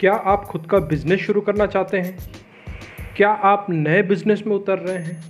क्या 0.00 0.12
आप 0.12 0.44
खुद 0.44 0.66
का 0.70 0.78
बिज़नेस 0.78 1.20
शुरू 1.20 1.40
करना 1.40 1.66
चाहते 1.66 1.98
हैं? 1.98 2.18
क्या 3.16 3.28
आप 3.28 3.66
नए 3.70 4.02
बिज़नेस 4.02 4.42
में 4.46 4.54
उतर 4.56 4.78
रहे 4.78 4.96
हैं? 4.96 5.24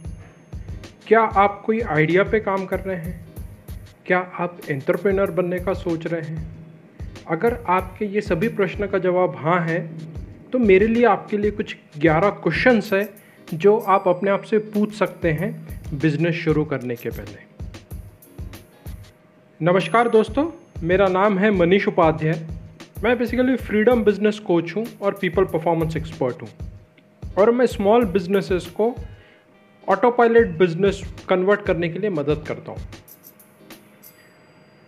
क्या 1.06 1.20
आप 1.20 1.62
कोई 1.66 1.80
आइडिया 1.80 2.22
पे 2.22 2.40
काम 2.40 2.64
कर 2.66 2.80
रहे 2.80 2.96
हैं? 2.96 3.26
क्या 4.06 4.18
आप 4.18 4.58
एंटरप्रेनर 4.70 5.30
बनने 5.30 5.58
का 5.58 5.74
सोच 5.74 6.06
रहे 6.06 6.20
हैं? 6.20 6.46
अगर 7.28 7.56
आपके 7.68 8.04
ये 8.04 8.20
सभी 8.20 8.48
प्रश्न 8.48 8.86
का 8.86 8.98
जवाब 8.98 9.36
हाँ 9.36 9.60
है 9.60 9.78
तो 10.52 10.58
मेरे 10.58 10.86
लिए 10.86 11.04
आपके 11.04 11.38
लिए 11.38 11.50
कुछ 11.50 11.76
11 11.98 12.30
क्वेश्चंस 12.42 12.92
है 12.92 13.08
जो 13.54 13.78
आप 13.78 14.08
अपने 14.08 14.30
आप 14.30 14.42
से 14.42 14.58
पूछ 14.58 14.94
सकते 14.94 15.32
हैं 15.32 15.52
बिज़नेस 15.94 16.34
शुरू 16.34 16.64
करने 16.64 16.96
के 16.96 17.10
पहले। 17.10 17.44
नमस्कार 19.60 20.08
दोस्तों, 20.08 20.50
मेरा 20.82 21.08
नाम 21.08 21.38
है 21.38 21.50
मनीष 21.50 21.88
उपाध्याय। 21.88 22.55
मैं 23.04 23.16
बेसिकली 23.18 23.54
फ्रीडम 23.56 24.02
बिज़नेस 24.04 24.38
कोच 24.38 24.74
हूँ 24.76 24.84
और 25.02 25.14
पीपल 25.20 25.44
परफॉर्मेंस 25.44 25.96
एक्सपर्ट 25.96 26.42
हूँ। 26.42 26.48
और 27.38 27.50
मैं 27.50 27.66
स्मॉल 27.66 28.04
बिजनेसेस 28.04 28.66
को 28.66 28.94
ऑटो 29.88 30.10
पायलट 30.10 30.56
बिज़नेस 30.58 31.02
कन्वर्ट 31.28 31.62
करने 31.62 31.88
के 31.88 31.98
लिए 31.98 32.10
मदद 32.10 32.44
करता 32.48 32.72
हूँ। 32.72 32.80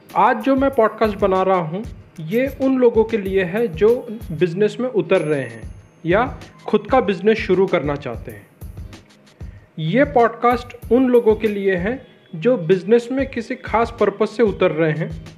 आज 0.08 0.42
जो 0.42 0.56
मैं 0.56 0.70
पॉडकास्ट 0.70 1.18
बना 1.18 1.42
रहा 1.42 1.56
हूँ, 1.56 1.82
ये 2.20 2.46
उन 2.62 2.78
लोगों 2.78 3.04
के 3.04 3.16
लिए 3.16 3.44
है 3.44 3.66
जो 3.68 3.94
बिज़नेस 4.32 4.76
में 4.80 4.88
उतर 4.88 5.20
रहे 5.20 5.44
हैं 5.44 5.74
या 6.06 6.26
खुद 6.66 6.86
का 6.90 7.00
बिज़नेस 7.00 7.38
शुरू 7.38 7.66
करना 7.66 7.96
चाहते 7.96 8.32
हैं। 8.32 8.46
ये 9.78 10.04
पॉडकास्ट 10.04 10.92
उन 10.92 11.08
लोगों 11.08 11.34
के 11.36 11.48
लिए 11.48 11.76
है 11.76 12.00
जो 12.34 12.56
बिज़नेस 12.56 13.08
में 13.12 13.28
किसी 13.30 13.54
खास 13.54 13.96
पर्पज 14.00 14.28
से 14.28 14.42
उतर 14.42 14.70
रहे 14.70 14.92
हैं 14.92 15.37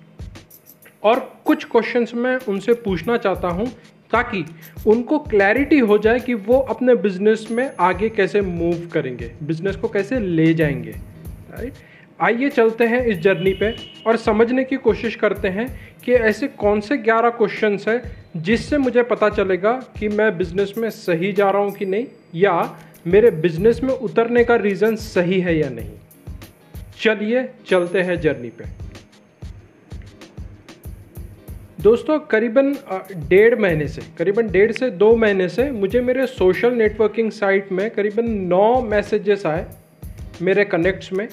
और 1.02 1.40
कुछ 1.44 1.64
क्वेश्चंस 1.64 2.14
मैं 2.14 2.38
उनसे 2.48 2.72
पूछना 2.72 3.16
चाहता 3.16 3.48
हूँ 3.48 3.66
ताकि 4.12 4.44
उनको 4.86 5.18
क्लैरिटी 5.18 5.78
हो 5.78 5.98
जाए 5.98 6.20
कि 6.20 6.34
वो 6.34 6.58
अपने 6.58 6.94
बिज़नेस 6.94 7.48
में 7.50 7.72
आगे 7.80 8.08
कैसे 8.08 8.40
मूव 8.40 8.88
करेंगे 8.92 9.32
बिज़नेस 9.42 9.76
को 9.76 9.88
कैसे 9.88 10.20
ले 10.20 10.54
जाएँगे 10.54 10.90
राइट 11.50 11.72
आइए 12.20 12.48
चलते 12.48 12.84
हैं 12.84 13.06
इस 13.06 13.18
जर्नी 13.18 13.52
पे 13.52 13.76
और 14.06 14.16
समझने 14.16 14.64
की 14.64 14.76
कोशिश 14.76 15.16
करते 15.16 15.48
हैं 15.48 15.94
कि 16.04 16.12
ऐसे 16.12 16.48
कौन 16.48 16.80
से 16.80 16.96
ग्यारह 16.96 17.30
क्वेश्चंस 17.30 17.88
हैं 17.88 18.02
जिससे 18.36 18.78
मुझे 18.78 19.02
पता 19.02 19.28
चलेगा 19.28 19.72
कि 19.72 20.08
मैं 20.08 20.38
बिज़नेस 20.38 20.74
में 20.78 20.90
सही 20.90 21.32
जा 21.32 21.50
रहा 21.50 21.62
हूँ 21.62 21.72
कि 21.72 21.86
नहीं, 21.86 22.06
या 22.34 22.78
मेरे 23.06 23.30
बिज़नेस 23.30 23.82
में 23.82 23.94
उतरने 23.94 24.44
का 24.44 24.56
रीज़न 24.56 24.96
सही 24.96 25.40
है 25.40 25.58
या 25.58 25.70
नहीं। 25.70 25.90
चलिए 27.00 27.48
चलते 27.66 28.00
हैं 28.00 28.20
जर्नी 28.20 28.48
पे। 28.48 28.79
दोस्तों, 31.82 32.18
करीबन 32.20 32.72
डेढ़ 33.28 33.58
महीने 33.60 33.86
से, 33.88 34.02
करीबन 34.18 34.48
डेढ़ 34.48 34.72
से 34.72 34.90
दो 34.90 35.14
महीने 35.16 35.48
से 35.48 35.70
मुझे 35.70 36.00
मेरे 36.00 36.26
सोशल 36.26 36.72
नेटवर्किंग 36.72 37.30
साइट 37.30 37.70
में 37.72 37.90
करीबन 37.90 38.30
नौ 38.30 38.80
मैसेजेस 38.82 39.46
आए 39.46 39.64
मेरे 40.42 40.64
कनेक्ट्स 40.64 41.12
में। 41.12 41.26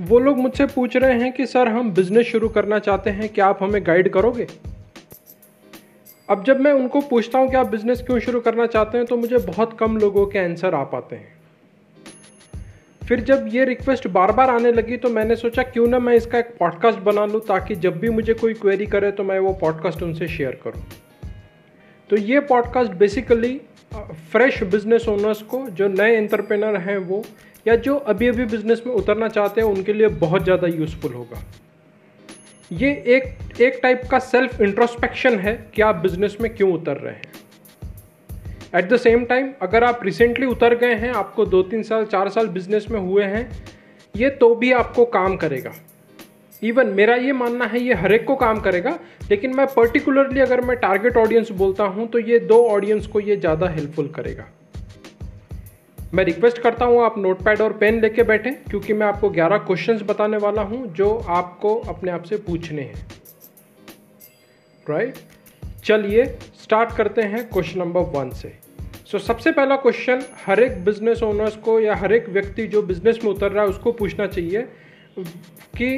वो 0.00 0.18
लोग 0.18 0.38
मुझसे 0.38 0.66
पूछ 0.66 0.96
रहे 0.96 1.18
हैं 1.18 1.32
कि, 1.32 1.46
सर, 1.46 1.68
हम 1.68 1.90
बिज़नेस 1.90 2.26
शुरू 2.26 2.48
करना 2.48 2.78
चाहते 2.78 3.10
हैं, 3.10 3.28
क्या 3.28 3.46
आप 3.46 3.62
हमें 3.62 3.86
गाइड 3.86 4.08
करोगे? 4.08 4.46
अब 6.28 6.44
जब 6.44 6.60
मैं 6.60 6.72
उनको 6.72 7.00
पूछता 7.00 7.38
हूँ 7.38 7.50
कि 7.50 7.56
आप 7.56 7.70
बिज़नेस 7.70 8.02
क्यों 8.02 8.18
शुरू 8.18 8.40
करना 8.40 8.66
चाहते 8.66 8.98
हैं 8.98 9.06
तो 9.06 9.16
मुझे 9.16 9.38
बहुत 9.38 9.76
कम 9.78 9.96
लोगों 9.96 10.26
के 10.26 10.38
आंसर 10.38 10.74
आ 10.74 10.82
पाते 10.84 11.16
हैं। 11.16 11.41
फिर 13.08 13.20
जब 13.20 13.48
ये 13.52 13.64
रिक्वेस्ट 13.64 14.06
बार 14.08 14.32
बार 14.32 14.50
आने 14.50 14.72
लगी 14.72 14.96
तो 14.96 15.08
मैंने 15.08 15.36
सोचा, 15.36 15.62
क्यों 15.62 15.86
ना 15.86 15.98
मैं 15.98 16.14
इसका 16.14 16.38
एक 16.38 16.54
पॉडकास्ट 16.58 16.98
बना 17.00 17.24
लूँ 17.26 17.40
ताकि 17.40 17.74
जब 17.76 17.98
भी 17.98 18.10
मुझे 18.10 18.34
कोई 18.34 18.54
क्वेरी 18.54 18.86
करे 18.86 19.10
तो 19.12 19.24
मैं 19.24 19.38
वो 19.38 19.52
पॉडकास्ट 19.60 20.02
उनसे 20.02 20.28
शेयर 20.28 20.58
करूँ। 20.64 20.82
तो 22.10 22.16
ये 22.18 22.40
podcast 22.42 22.92
basically 22.94 23.60
fresh 24.32 24.62
business 24.64 25.08
owners 25.08 25.42
को, 25.42 25.66
जो 25.66 25.88
नए 25.88 26.16
एंटरप्रेनर 26.16 26.76
हैं 26.80 26.96
वो, 26.98 27.22
या 27.66 27.76
जो 27.76 27.96
अभी 27.96 28.28
अभी 28.28 28.44
बिज़नेस 28.46 28.82
में 28.86 28.92
उतरना 28.94 29.28
चाहते 29.28 29.60
हैं, 29.60 29.68
उनके 29.68 29.92
लिए 29.92 30.08
बहुत 30.20 30.44
ज़्यादा 30.44 30.68
यूज़फुल 30.68 31.12
होगा। 31.12 31.42
ये 32.70 32.90
एक 33.16 33.60
एक 33.60 33.78
टाइप 33.82 34.02
का 34.10 34.18
सेल्फ 34.18 34.60
इंट्रोस्पेक्शन 34.60 35.38
है 35.38 35.54
कि 35.74 35.82
आप 35.82 35.96
बिज़नेस 35.96 36.36
में 36.40 36.54
क्यों 36.54 36.72
उतर 36.72 36.96
रहे 36.96 37.14
हैं। 37.14 37.32
एट 38.72 38.88
द 38.88 38.96
सेम 38.96 39.24
टाइम 39.24 39.50
अगर 39.62 39.84
आप 39.84 40.00
रिसेंटली 40.04 40.46
उतर 40.46 40.74
गए 40.74 40.94
हैं, 40.94 41.12
आपको 41.12 41.44
दो 41.46 41.62
तीन 41.62 41.82
साल, 41.82 42.04
चार 42.04 42.28
साल 42.28 42.48
बिज़नेस 42.48 42.86
में 42.90 42.98
हुए 43.00 43.24
हैं, 43.24 43.50
ये 44.14 44.30
तो 44.30 44.54
भी 44.54 44.72
आपको 44.72 45.04
काम 45.06 45.36
करेगा। 45.36 45.72
इवन 46.62 46.86
मेरा 46.88 47.14
ये 47.14 47.32
मानना 47.32 47.64
है, 47.64 47.80
ये 47.80 47.94
हर 47.94 48.12
एक 48.12 48.24
को 48.24 48.34
काम 48.36 48.60
करेगा, 48.60 48.98
लेकिन 49.30 49.56
मैं 49.56 49.66
पर्टिकुलरली 49.66 50.40
अगर 50.40 50.60
मैं 50.60 50.76
टारगेट 50.76 51.16
ऑडियंस 51.16 51.50
बोलता 51.52 51.84
हूँ 51.84 52.06
तो 52.08 52.18
ये 52.18 52.38
दो 52.38 52.62
ऑडियंस 52.68 53.06
को 53.06 53.20
ये 53.20 53.36
ज़्यादा 53.36 53.68
हेल्पफुल 53.68 54.08
करेगा। 54.08 54.46
मैं 56.14 56.24
रिक्वेस्ट 56.24 56.58
करता 56.58 56.84
हूँ, 56.84 57.02
आप 57.04 57.18
नोटपैड 57.18 57.60
और 57.60 57.72
पेन 57.72 58.00
लेके 58.00 58.22
बैठें, 58.22 58.52
क्योंकि 58.64 58.92
मैं 58.92 59.06
आपको 59.06 59.30
11 59.30 59.58
क्वेश्चंस 59.58 60.02
बताने 60.02 60.36
वाला 60.36 60.62
हूँ, 60.62 60.86
जो 60.86 61.14
आपको 61.30 61.74
अपने 61.88 62.10
आप 62.10 62.22
से 62.22 62.36
पूछने 62.38 62.82
हैं। 62.82 63.06
Right 64.86 65.14
right? 65.14 65.84
चलिए 65.84 66.24
स्टार्ट 66.62 66.96
करते 66.96 67.22
हैं 67.22 67.48
क्वेश्चन 67.48 67.78
नंबर 67.80 68.00
वन 68.12 68.30
से। 68.30 68.52
सो 69.06 69.18
so, 69.18 69.24
सबसे 69.24 69.52
पहला 69.52 69.76
क्वेश्चन 69.76 70.22
हर 70.46 70.60
एक 70.60 70.84
बिज़नेस 70.84 71.22
ओनर्स 71.22 71.56
को 71.56 71.78
या 71.80 71.94
हर 71.96 72.12
एक 72.12 72.28
व्यक्ति 72.28 72.66
जो 72.66 72.82
बिज़नेस 72.82 73.18
में 73.24 73.30
उतर 73.30 73.52
रहा 73.52 73.64
है 73.64 73.70
उसको 73.70 73.92
पूछना 73.92 74.26
चाहिए 74.26 74.66
कि 75.76 75.88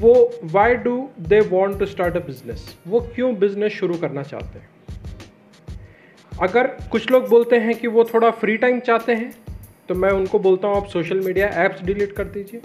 वो 0.00 0.14
why 0.52 0.74
do 0.76 0.96
they 1.28 1.40
want 1.48 1.78
to 1.78 1.86
start 1.86 2.16
a 2.16 2.20
business 2.26 2.64
वो 2.86 3.00
क्यों 3.14 3.34
बिज़नेस 3.38 3.72
शुरू 3.72 3.98
करना 3.98 4.22
चाहते 4.22 4.58
हैं? 4.58 4.68
अगर 6.32 6.66
कुछ 6.92 7.10
लोग 7.10 7.28
बोलते 7.28 7.58
हैं 7.58 7.74
कि 7.74 7.86
वो 7.88 8.04
थोड़ा 8.04 8.30
फ्री 8.30 8.56
टाइम 8.56 8.80
चाहते 8.80 9.14
हैं 9.14 9.32
तो 9.88 9.94
मैं 9.94 10.10
उनको 10.10 10.38
बोलता 10.38 10.68
हूँ 10.68 10.76
आप 10.76 10.86
सोशल 10.88 11.20
मीडिया 11.20 11.48
ऐप्स 11.64 11.82
डिलीट 11.82 12.12
कर 12.12 12.24
दीजिए। 12.28 12.60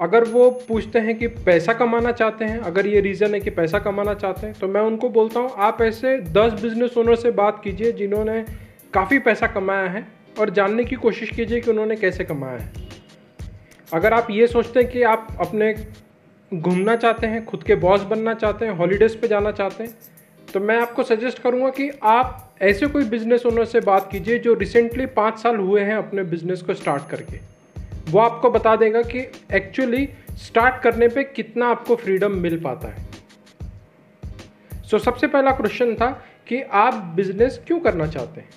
अगर 0.00 0.24
वो 0.24 0.50
पूछते 0.68 0.98
हैं 0.98 1.16
कि 1.18 1.26
पैसा 1.26 1.72
कमाना 1.72 2.12
चाहते 2.12 2.44
हैं, 2.44 2.58
अगर 2.60 2.86
ये 2.86 3.00
रीज़न 3.00 3.34
है 3.34 3.40
कि 3.40 3.50
पैसा 3.50 3.78
कमाना 3.78 4.14
चाहते 4.14 4.46
हैं 4.46 4.54
तो 4.60 4.68
मैं 4.68 4.80
उनको 4.82 5.08
बोलता 5.10 5.40
हूँ, 5.40 5.50
आप 5.58 5.82
ऐसे 5.82 6.16
दस 6.18 6.60
बिज़नेस 6.62 6.96
ओनर 6.98 7.16
से 7.16 7.30
बात 7.32 7.60
कीजिए 7.64 7.92
जिन्होंने 7.92 8.40
काफ़ी 8.94 9.18
पैसा 9.20 9.46
कमाया 9.48 9.88
है 9.88 10.06
और 10.40 10.50
जानने 10.50 10.84
की 10.84 10.96
कोशिश 10.96 11.30
कीजिए 11.30 11.60
कि 11.60 11.70
उन्होंने 11.70 11.96
कैसे 11.96 12.24
कमाया 12.24 12.58
है। 12.58 12.72
अगर 13.92 14.12
आप 14.12 14.30
ये 14.30 14.46
सोचते 14.46 14.80
हैं 14.80 14.90
कि 14.90 15.02
आप 15.04 15.28
अपने 15.40 15.74
घूमना 16.52 16.96
चाहते 16.96 17.26
हैं, 17.26 17.44
खुद 17.46 17.62
के 17.62 17.74
बॉस 17.76 18.02
बनना 18.04 18.34
चाहते 18.34 18.64
हैं 18.64 18.72
हॉलीडेज़ 18.72 19.16
पे 19.18 19.28
जाना 19.28 19.52
चाहते 19.52 19.84
हैं 19.84 19.94
तो 20.48 20.60
मैं 20.60 20.80
आपको 20.80 21.02
सजेस्ट 21.02 21.38
करूँगा 21.38 21.70
कि 21.70 21.90
आप 22.02 22.54
ऐसे 22.62 22.86
कोई 22.86 23.04
बिज़नेस 23.06 23.46
ओनर 23.46 23.64
से 23.64 23.80
बात 23.82 24.10
कीजिए 24.12 24.38
जो 24.38 24.54
रिसेंटली 24.54 25.06
पाँच 25.14 25.38
साल 25.38 25.56
हुए 25.56 25.80
हैं 25.80 25.94
अपने 25.94 26.22
बिज़नेस 26.24 26.62
को 26.62 26.74
स्टार्ट 26.74 27.10
करके। 27.10 27.53
वो 28.08 28.18
आपको 28.18 28.50
बता 28.50 28.76
देगा 28.76 29.02
कि 29.02 29.18
एक्चुअली 29.54 30.08
स्टार्ट 30.30 30.82
करने 30.82 31.08
पे 31.08 31.24
कितना 31.24 31.66
आपको 31.66 31.96
फ्रीडम 31.96 32.32
मिल 32.32 32.60
पाता 32.60 32.88
है। 32.88 33.06
सो 34.82 34.98
so, 34.98 35.04
सबसे 35.04 35.26
पहला 35.26 35.50
क्वेश्चन 35.50 35.94
था 35.94 36.10
कि 36.46 36.60
आप 36.62 36.94
बिज़नेस 36.94 37.60
क्यों 37.66 37.80
करना 37.80 38.06
चाहते 38.06 38.40
हैं? 38.40 38.48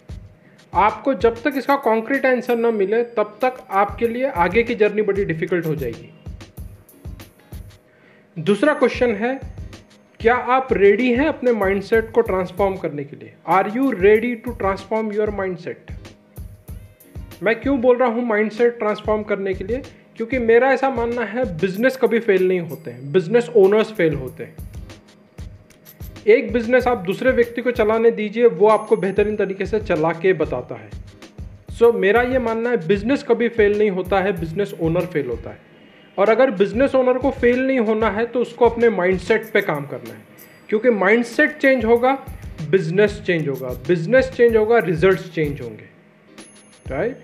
आपको 0.74 1.14
जब 1.14 1.42
तक 1.42 1.54
इसका 1.58 1.76
कॉन्क्रीट 1.76 2.26
आंसर 2.26 2.58
ना 2.58 2.72
मिले 2.72 3.04
तब 3.04 3.38
तक 3.42 3.58
आपके 3.70 4.08
लिए 4.08 4.26
आगे 4.26 4.64
की 4.64 4.76
जर्नी 4.76 5.02
बड़ी 5.02 5.26
डिफ़िकल्ट 5.26 5.66
हो 5.66 5.76
जाएगी। 5.76 6.14
दूसरा 8.38 8.74
क्वेश्चन 8.74 9.16
है 9.16 9.40
क्या 10.20 10.36
आप 10.36 10.68
रेडी 10.72 11.14
हैं 11.14 11.28
अपने 11.28 11.52
माइंडसेट 11.52 12.12
को 12.12 12.22
ट्रांसफॉर्म 12.22 12.76
करने 12.76 13.04
के 13.04 13.16
लिए? 13.16 13.34
Are 13.48 13.72
you 13.76 13.92
ready 13.92 14.36
to 14.36 14.52
transform 14.52 15.12
your 15.12 15.30
mindset 15.30 15.92
मैं 17.44 17.60
क्यों 17.62 17.80
बोल 17.82 17.98
रहा 17.98 18.10
हूँ 18.10 18.26
माइंडसेट 18.26 18.78
ट्रांसफॉर्म 18.80 19.24
करने 19.24 19.54
के 19.54 19.64
लिए? 19.64 19.82
क्योंकि 20.18 20.40
मेरा 20.40 20.72
ऐसा 20.72 20.90
मानना 20.90 21.22
है 21.22 21.44
बिज़नेस 21.60 21.98
कभी 21.98 22.20
फेल 22.20 22.48
नहीं 22.48 22.60
होते 22.60 22.92
हैं। 22.92 23.12
बिज़नेस 23.12 23.50
ओनर्स 23.56 23.92
फेल 23.92 24.14
होते 24.14 24.44
हैं। 24.44 24.56
एक 26.28 26.52
बिज़नेस 26.54 26.88
आप 26.88 26.98
दूसरे 26.98 27.32
व्यक्ति 27.32 27.62
को 27.62 27.72
चलाने 27.72 28.12
दीजिए 28.12 28.46
वो 28.46 28.68
आपको 28.68 28.96
बेहतरीन 28.96 29.36
तरीके 29.36 29.66
से 29.66 29.80
चला 29.80 30.12
के 30.12 30.34
बताता 30.34 30.76
है। 30.76 30.90
सो 31.70 31.86
so, 31.86 31.96
मेरा 31.96 32.22
ये 32.22 32.40
मानना 32.40 32.70
है 32.70 32.88
बिज़नेस 32.88 33.24
कभी 33.24 33.50
फेल 33.50 33.78
नहीं 33.78 33.90
होता 33.90 34.20
है 34.20 34.32
बिज़नेस 34.40 34.74
ओनर 34.82 35.06
फेल 35.06 35.28
होता 35.28 35.50
है। 35.50 35.60
और 36.18 36.30
अगर 36.30 36.52
बिज़नेस 36.52 36.96
ओनर 36.96 37.18
को 37.18 37.32
फेल 37.32 37.60
नहीं 37.68 37.80
होना 37.80 38.10
है 38.10 38.26
तो 38.26 38.42
उसको 38.42 38.70
अपने 38.70 38.90
माइंडसेट 38.90 39.52
पे 39.52 39.62
काम 39.62 39.86
करना 39.86 40.14
है। 40.14 40.22
क्योंकि 40.70 40.90
माइंडसेट 40.90 41.58
चेंज 41.58 41.86
होगा 41.86 42.14
बिज़नेस 42.70 43.22
चेंज 43.26 43.48
होगा। 43.48 43.70
बिज़नेस 43.88 44.32
चेंज 44.36 44.58
होगा 44.58 44.78
रिजल्ट्स 44.80 45.32
चेंज 45.36 45.62
होंगे। 45.62 45.86
राइट 46.88 47.20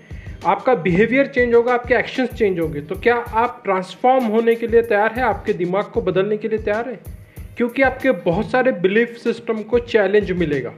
आपका 0.46 0.74
बिहेवियर 0.74 1.26
चेंज 1.26 1.54
होगा, 1.54 1.74
आपके 1.74 1.94
एक्शंस 1.94 2.28
चेंज 2.28 2.58
होंगे। 2.60 2.80
तो 2.80 2.94
क्या 2.96 3.14
आप 3.16 3.60
ट्रांसफॉर्म 3.64 4.24
होने 4.26 4.54
के 4.54 4.66
लिए 4.66 4.82
तैयार 4.82 5.12
है? 5.12 5.22
आपके 5.22 5.52
दिमाग 5.52 5.84
को 5.84 6.00
बदलने 6.02 6.36
के 6.36 6.48
लिए 6.48 6.58
तैयार 6.58 6.88
है? 6.88 6.98
क्योंकि 7.56 7.82
आपके 7.82 8.10
बहुत 8.24 8.50
सारे 8.50 8.72
बिलीफ 8.72 9.16
सिस्टम 9.18 9.62
को 9.62 9.78
चैलेंज 9.78 10.32
मिलेगा। 10.32 10.72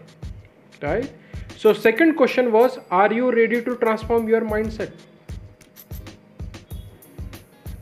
Right 0.83 1.55
so 1.59 1.73
second 1.75 2.17
question 2.17 2.49
was 2.49 2.79
are 2.93 3.13
you 3.13 3.31
ready 3.31 3.61
to 3.61 3.75
transform 3.75 4.29
your 4.29 4.45
mindset 4.45 4.89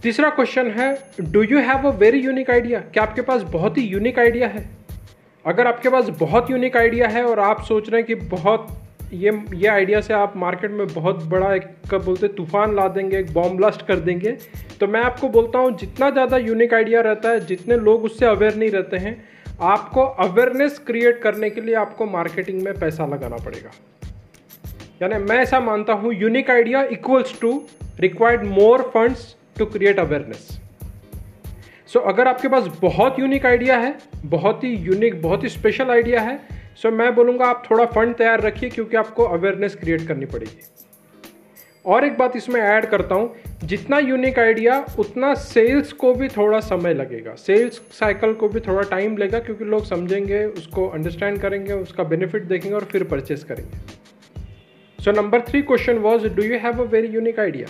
तीसरा 0.03 0.31
क्वेश्चन 0.31 0.71
है 0.71 0.87
do 1.23 1.43
you 1.43 1.59
have 1.59 1.89
a 1.89 1.91
very 1.97 2.19
unique 2.21 2.51
idea 2.51 2.81
क्या 2.93 3.03
आपके 3.03 3.23
पास 3.23 3.43
बहुत 3.53 3.79
ही 3.79 3.83
यूनिक 3.83 4.19
आइडिया 4.19 4.49
है? 4.49 4.69
अगर 5.45 5.67
आपके 5.67 5.89
पास 5.89 6.09
बहुत 6.21 6.51
यूनिक 6.51 6.77
आइडिया 6.77 7.09
है 7.09 7.25
और 7.25 7.41
आप 7.41 7.63
सोच 7.65 7.89
रहे 7.91 8.01
हैं 8.01 8.07
कि 8.07 8.15
बहुत 8.29 8.67
ये 9.15 9.33
ये 9.55 9.69
आइडिया 9.69 10.01
से 10.01 10.15
आप 10.15 10.37
मार्केट 10.37 10.71
में 10.71 10.87
बहुत 10.87 11.23
बड़ा 11.27 11.53
एक 11.55 11.67
कब 11.91 12.05
बोलते, 12.05 12.29
तूफ़ान 12.29 12.75
ला 12.77 12.87
देंगे, 12.89 13.19
एक 13.19 13.33
बॉम्ब 13.35 13.57
ब्लास्ट 13.57 13.87
कर 13.87 14.01
देंगे। 14.01 14.37
तो 14.81 14.87
मैं 14.87 15.01
आपको 15.03 15.29
बोलता 15.29 15.59
हूँ, 15.59 15.77
जितना 15.79 16.11
ज़्यादा 16.11 16.37
यूनिक 16.39 16.75
आइडिया 16.75 17.01
रहता 17.01 17.31
है, 17.31 17.45
जितने 17.47 17.77
लोग 17.79 18.05
उससे 18.05 18.27
अवेयर 18.27 18.55
नहीं 18.55 18.71
रहते 18.71 18.97
हैं, 18.97 19.17
आपको 19.63 20.01
अवेयरनेस 20.01 20.79
क्रिएट 20.87 21.21
करने 21.23 21.51
के 21.51 21.61
लिए 21.61 21.75
आपको 21.77 22.07
मार्केटिंग 22.07 22.63
में 22.63 22.73
पैसा 22.79 23.07
लगाना 23.07 23.37
पड़ेगा। 23.45 23.71
यानी 25.03 25.25
मैं 25.25 25.37
ऐसा 25.39 25.61
मानता 25.61 25.93
हूँ 25.93 26.15
unique 26.15 26.51
idea 26.51 26.83
equals 26.93 27.41
to 27.41 27.51
required 28.01 28.45
more 28.49 28.83
funds 28.95 29.35
to 29.59 29.67
create 29.67 29.99
awareness 29.99 30.49
so 31.89 32.01
अगर 32.03 32.29
आपके 32.29 32.49
पास 32.49 32.65
बहुत 32.81 33.19
यूनिक 33.19 33.47
आइडिया 33.47 33.77
है, 33.79 33.97
बहुत 34.27 34.65
ही 34.65 34.75
यूनिक 34.77 35.21
बहुत 35.23 35.45
ही 35.45 35.49
स्पेशल 35.49 35.91
आइडिया 35.91 36.21
है 36.21 36.39
सो 36.77 36.91
मैं 36.91 37.15
बोलूँगा 37.15 37.47
आप 37.47 37.63
थोड़ा 37.71 37.85
फंड 37.87 38.15
तैयार 38.15 38.41
रखिए 38.41 38.71
क्योंकि 38.71 38.97
आपको 38.97 39.25
अवेयरनेस 39.25 39.75
क्रिएट 39.77 40.07
करनी 40.09 40.27
पड़ेगी। 40.27 40.63
और 41.85 42.05
एक 42.05 42.17
बात 42.19 42.37
इसमें 42.37 42.61
ऐड 42.61 42.85
करता 42.87 43.15
हूँ, 43.15 43.35
जितना 43.65 43.99
यूनिक 43.99 44.39
आइडिया 44.39 44.79
उतना 44.99 45.33
सेल्स 45.35 45.93
को 45.93 46.13
भी 46.15 46.29
थोड़ा 46.29 46.61
समय 46.61 46.95
लगेगा। 46.95 47.35
सेल्स 47.37 47.81
साइकिल 47.93 48.33
को 48.35 48.49
भी 48.49 48.61
थोड़ा 48.61 48.83
टाइम 48.91 49.17
लगेगा 49.17 49.39
क्योंकि 49.41 49.65
लोग 49.65 49.85
समझेंगे, 49.85 50.45
उसको 50.45 50.89
अंडरस्टैंड 50.89 51.41
करेंगे, 51.41 51.73
उसका 51.73 52.05
बेनिफिट 52.05 52.43
देखेंगे 52.45 52.75
और 52.77 52.85
फिर 52.85 53.05
परचेस 53.05 53.45
करेंगे। 53.45 53.79
So 54.99 55.13
number 55.13 55.41
three 55.41 55.63
question 55.63 55.99
was 56.01 56.27
do 56.27 56.43
you 56.43 56.59
have 56.59 56.83
a 56.83 56.87
very 56.87 57.09
unique 57.09 57.41
idea 57.41 57.67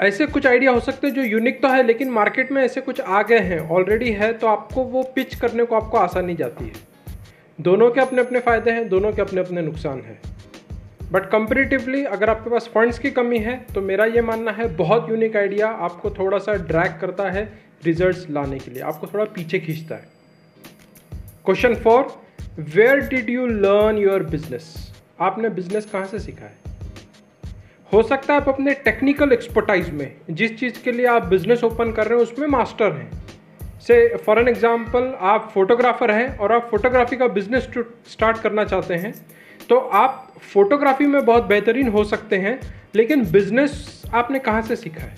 ऐसे 0.00 0.26
कुछ 0.26 0.46
आइडिया 0.46 0.70
हो 0.70 0.80
सकते 0.80 1.06
हैं 1.06 1.14
जो 1.14 1.22
यूनिक 1.22 1.60
तो 1.62 1.68
है, 1.68 1.82
लेकिन 1.82 2.10
मार्केट 2.10 2.52
में 2.52 2.62
ऐसे 2.62 2.80
कुछ 2.80 3.00
आ 3.00 3.22
गए 3.22 3.38
हैं 3.40 3.58
ऑलरेडी 3.70 4.10
है 4.12 4.32
तो 4.32 4.46
आपको 4.46 4.82
वो 4.84 5.02
पिच 5.14 5.34
करने 5.34 5.64
को 5.64 5.76
आपको 5.76 5.98
आसानी 5.98 6.34
जाती 6.34 6.64
है। 6.64 6.85
दोनों 7.58 7.90
के 7.90 8.00
अपने 8.00 8.20
अपने 8.20 8.40
फ़ायदे 8.40 8.70
हैं, 8.70 8.88
दोनों 8.88 9.12
के 9.12 9.22
अपने 9.22 9.40
अपने 9.40 9.62
नुकसान 9.62 10.00
हैं। 10.00 10.20
बट 11.12 11.28
कंपेरेटिवली 11.30 12.02
अगर 12.06 12.30
आपके 12.30 12.50
पास 12.50 12.68
फंड्स 12.74 12.98
की 12.98 13.10
कमी 13.10 13.38
है 13.38 13.56
तो 13.74 13.80
मेरा 13.82 14.04
ये 14.06 14.22
मानना 14.22 14.50
है, 14.50 14.66
बहुत 14.76 15.08
यूनिक 15.10 15.36
आइडिया 15.36 15.68
आपको 15.68 16.10
थोड़ा 16.10 16.38
सा 16.38 16.54
ड्रैग 16.64 16.98
करता 17.00 17.30
है 17.30 17.44
रिजल्ट्स 17.84 18.26
लाने 18.30 18.58
के 18.58 18.70
लिए, 18.70 18.82
आपको 18.82 19.06
थोड़ा 19.06 19.24
पीछे 19.24 19.58
खींचता 19.58 19.94
है। 19.94 20.08
Question 21.44 21.74
four 21.74 22.06
where 22.58 23.00
did 23.08 23.30
you 23.30 23.46
learn 23.46 23.98
your 23.98 24.22
business 24.24 24.74
आपने 25.20 25.48
बिज़नेस 25.50 25.86
कहाँ 25.86 26.06
से 26.06 26.18
सीखा 26.18 26.44
है? 26.44 26.54
हो 27.92 28.02
सकता 28.02 28.34
है 28.34 28.40
आप 28.40 28.48
अपने 28.48 28.74
टेक्निकल 28.74 29.32
एक्सपर्टाइज 29.32 29.90
में, 29.90 30.12
जिस 30.30 30.58
चीज़ 30.58 30.82
के 30.82 30.92
लिए 30.92 31.06
आप 31.06 31.26
बिज़नेस 31.26 31.64
ओपन 31.64 31.92
कर 31.92 32.06
रहे 32.06 32.18
हैं, 32.18 32.22
उसमें 32.22 32.46
मास्टर 32.48 32.92
हैं। 32.92 33.10
से 33.80 34.16
फॉर 34.16 34.38
एन 34.38 34.48
एग्ज़ाम्पल 34.48 35.12
आप 35.22 35.50
फोटोग्राफर 35.54 36.10
हैं 36.10 36.36
और 36.36 36.52
आप 36.52 36.68
फोटोग्राफी 36.70 37.16
का 37.16 37.26
बिज़नेस 37.28 37.68
स्टार्ट 38.10 38.38
करना 38.38 38.64
चाहते 38.64 38.94
हैं 38.94 39.14
तो 39.68 39.76
आप 39.78 40.32
फोटोग्राफी 40.52 41.06
में 41.06 41.24
बहुत 41.24 41.44
बेहतरीन 41.46 41.88
हो 41.88 42.04
सकते 42.04 42.36
हैं, 42.36 42.58
लेकिन 42.94 43.24
बिज़नेस 43.30 44.02
आपने 44.14 44.38
कहाँ 44.38 44.62
से 44.62 44.76
सीखा 44.76 45.02
है? 45.02 45.16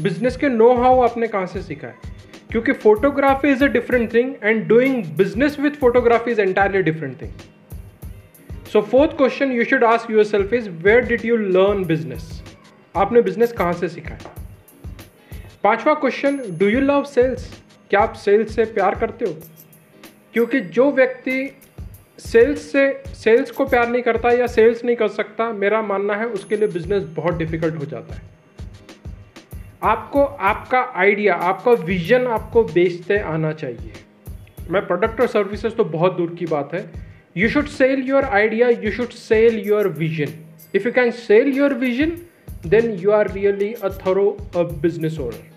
बिज़नेस 0.00 0.36
के 0.36 0.48
नो 0.48 0.72
हाउ 0.74 1.00
आपने 1.02 1.28
कहाँ 1.28 1.46
से 1.46 1.62
सीखा 1.62 1.86
है? 1.86 1.94
क्योंकि 2.50 2.72
photography 2.74 3.48
is 3.48 3.64
a 3.64 3.66
different 3.68 4.12
thing 4.14 4.34
and 4.42 4.66
doing 4.68 5.04
business 5.16 5.58
with 5.60 5.78
photography 5.80 6.30
is 6.30 6.40
entirely 6.40 6.82
different 6.82 7.20
thing 7.22 7.30
so 8.72 8.80
fourth 8.82 9.16
question 9.16 9.52
you 9.52 9.64
should 9.64 9.84
ask 9.84 10.10
yourself 10.24 10.52
is 10.54 10.68
where 10.84 11.06
did 11.06 11.24
you 11.24 11.36
learn 11.36 11.84
business 11.84 12.42
आपने 12.94 13.22
बिज़नेस 13.22 13.52
कहाँ 13.52 13.72
से 13.72 13.88
सीखा 13.88 14.14
है? 14.14 14.43
पांचवा 15.64 15.94
question 15.94 16.36
do 16.58 16.68
you 16.68 16.80
love 16.80 17.04
sales 17.04 17.62
क्या 17.90 18.00
आप 18.00 18.14
sales 18.14 18.54
से 18.54 18.64
प्यार 18.64 18.94
करते 18.94 19.24
हो? 19.24 19.32
क्योंकि 20.32 20.60
जो 20.60 20.90
व्यक्ति 20.92 21.56
सेल्स 22.18 22.72
से 22.72 23.02
सेल्स 23.06 23.50
को 23.50 23.64
प्यार 23.64 23.88
नहीं 23.88 24.02
करता 24.02 24.30
या 24.30 24.46
सेल्स 24.46 24.84
नहीं 24.84 24.96
कर 24.96 25.08
सकता, 25.08 25.52
मेरा 25.52 25.82
मानना 25.82 26.14
है 26.14 26.26
उसके 26.26 26.56
लिए 26.56 26.68
बिज़नेस 26.68 27.02
बहुत 27.02 27.36
डिफ़िकल्ट 27.36 27.74
हो 27.74 27.84
जाता 27.84 28.14
है। 28.14 28.22
आपको, 29.82 30.24
आपका 30.24 30.80
आइडिया 30.96 31.34
आपका 31.34 31.72
विजन 31.72 32.26
आपको 32.26 32.64
बेचते 32.64 33.18
आना 33.18 33.52
चाहिए। 33.52 33.92
मैं 34.70 34.86
प्रोडक्ट 34.86 35.20
और 35.20 35.26
सर्विसेज़ 35.26 35.74
तो 35.74 35.84
बहुत 35.84 36.16
दूर 36.16 36.34
की 36.34 36.46
बात 36.46 36.74
है। 36.74 36.84
You 37.36 37.48
should 37.48 37.66
sell 37.68 38.04
your 38.08 38.24
idea 38.24 38.68
you 38.68 38.92
should 38.92 39.10
sell 39.22 39.58
your 39.66 39.88
vision 39.88 40.38
if 40.74 40.86
you 40.86 40.92
can 40.92 41.10
sell 41.10 41.48
your 41.48 41.74
vision 41.74 42.16
then 42.66 42.90
you 42.90 43.10
are 43.10 43.32
really 43.32 43.72
a 43.72 43.88
thorough 44.06 44.30
a 44.56 44.68
business 44.86 45.20
owner. 45.20 45.53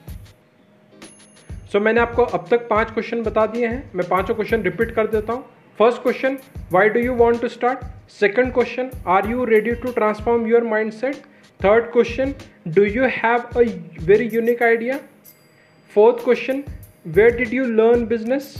So 1.67 1.77
so, 1.77 1.83
मैंने 1.85 1.99
आपको 2.01 2.23
अब 2.23 2.45
तक 2.49 2.67
पाँच 2.69 2.91
क्वेश्चन 2.91 3.21
बता 3.23 3.45
दिए 3.45 3.67
हैं। 3.67 3.91
मैं 3.95 4.07
पाँचों 4.09 4.35
क्वेश्चन 4.35 4.61
रिपीट 4.63 4.91
कर 4.95 5.07
देता 5.07 5.33
हूँ। 5.33 5.43
First 5.79 6.01
question 6.01 6.37
why 6.71 6.89
do 6.89 6.99
you 6.99 7.13
want 7.15 7.41
to 7.41 7.47
start 7.47 7.79
second 8.11 8.51
question 8.53 8.89
are 9.15 9.27
you 9.29 9.43
ready 9.45 9.71
to 9.81 9.91
transform 9.91 10.45
your 10.47 10.63
mindset 10.93 11.15
third 11.59 11.91
question 11.93 12.33
do 12.75 12.83
you 12.83 13.07
have 13.13 13.39
a 13.55 13.63
very 14.05 14.29
unique 14.33 14.63
idea 14.63 14.97
fourth 15.95 16.23
question 16.23 16.63
where 17.07 17.35
did 17.37 17.53
you 17.53 17.65
learn 17.65 18.05
business 18.07 18.53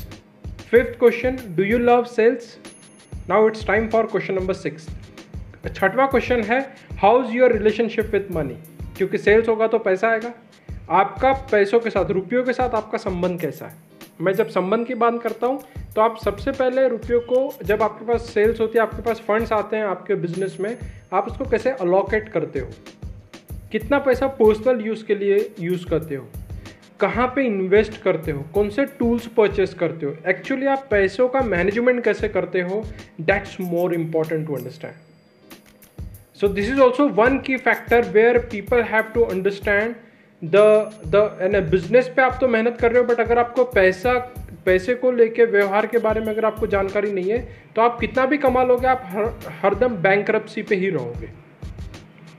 fifth 0.69 0.99
question 0.99 1.37
do 1.57 1.63
you 1.63 1.77
love 1.77 2.03
sales 2.15 2.57
now 3.29 3.47
it's 3.47 3.65
time 3.67 3.87
for 3.89 4.05
question 4.07 4.33
number 4.33 4.53
six 4.55 4.87
छठवा 5.75 6.05
question 6.07 6.41
है 6.49 6.59
how 7.01 7.23
is 7.23 7.31
your 7.35 7.53
relationship 7.53 8.11
with 8.13 8.31
money 8.31 8.57
क्योंकि 8.97 9.17
sales 9.17 9.49
होगा 9.49 9.67
तो 9.67 9.79
पैसा 9.79 10.09
आएगा। 10.09 10.33
आपका 10.89 11.31
पैसों 11.51 11.79
के 11.79 11.89
साथ, 11.89 12.11
रुपयों 12.11 12.43
के 12.43 12.53
साथ 12.53 12.75
आपका 12.75 12.97
संबंध 12.97 13.39
कैसा 13.41 13.65
है? 13.65 13.75
मैं 14.21 14.33
जब 14.33 14.49
संबंध 14.49 14.85
की 14.87 14.95
बात 14.95 15.21
करता 15.23 15.47
हूँ 15.47 15.61
तो 15.95 16.01
आप 16.01 16.17
सबसे 16.17 16.51
पहले 16.51 16.87
रुपयों 16.87 17.19
को, 17.21 17.53
जब 17.63 17.81
आपके 17.83 18.05
पास 18.05 18.29
सेल्स 18.33 18.59
होती 18.59 18.77
है, 18.77 18.81
आपके 18.81 19.01
पास 19.01 19.19
फंड्स 19.27 19.51
आते 19.51 19.77
हैं 19.77 19.83
आपके 19.83 20.15
बिज़नेस 20.15 20.57
में, 20.59 20.77
आप 21.13 21.27
उसको 21.27 21.45
कैसे 21.45 21.71
अलोकेट 21.71 22.29
करते 22.29 22.59
हो? 22.59 22.69
कितना 23.71 23.99
पैसा 23.99 24.27
पर्सनल 24.39 24.85
यूज़ 24.85 25.05
के 25.05 25.15
लिए 25.15 25.53
यूज़ 25.59 25.85
करते 25.85 26.15
हो? 26.15 26.27
कहाँ 26.99 27.27
पे 27.35 27.45
इन्वेस्ट 27.45 28.01
करते 28.01 28.31
हो? 28.31 28.43
कौन 28.53 28.69
से 28.69 28.85
टूल्स 28.99 29.27
परचेस 29.27 29.73
करते 29.73 30.05
हो? 30.05 30.15
एक्चुअली 30.27 30.65
आप 30.65 30.87
पैसों 30.91 31.27
का 31.29 31.41
मैनेजमेंट 31.41 32.03
कैसे 32.03 32.29
करते 32.29 32.61
हो? 32.61 32.83
That's 33.21 33.59
more 33.61 33.93
important 33.93 34.47
to 34.47 34.55
understand 34.55 34.93
so 36.41 36.47
this 36.47 36.69
is 36.69 36.79
also 36.79 37.07
one 37.13 37.39
key 37.39 37.57
factor 37.57 38.09
where 38.09 38.37
people 38.51 38.81
have 38.83 39.03
to 39.13 39.23
understand 39.23 39.95
the 40.41 40.55
the 41.05 41.67
business 41.69 42.11
पे 42.15 42.21
आप 42.21 42.37
तो 42.41 42.47
मेहनत 42.47 42.77
कर 42.81 42.91
रहे 42.91 43.01
हो 43.01 43.07
बट 43.07 43.19
अगर 43.19 43.39
आपको 43.39 43.63
पैसा, 43.65 44.13
पैसे 44.65 44.93
को 44.95 45.11
लेके 45.11 45.45
व्यवहार 45.45 45.85
के 45.87 45.97
बारे 45.97 46.21
में 46.21 46.27
अगर 46.27 46.45
आपको 46.45 46.67
जानकारी 46.67 47.11
नहीं 47.11 47.31
है 47.31 47.39
तो 47.75 47.81
आप 47.81 47.99
कितना 47.99 48.25
भी 48.25 48.37
कमा 48.37 48.63
लोगे, 48.63 48.87
आप 48.87 49.03
हर, 49.05 49.25
हरदम 49.61 49.95
बैंक 49.95 50.29
पे 50.59 50.75
ही 50.75 50.89
रहोगे। 50.89 51.29